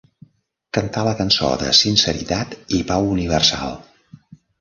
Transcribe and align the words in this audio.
Cantar 0.77 1.01
la 1.07 1.11
cançó 1.19 1.49
de 1.63 1.73
sinceritat 1.79 2.57
i 2.79 2.81
pau 2.93 3.11
universal. 3.17 3.77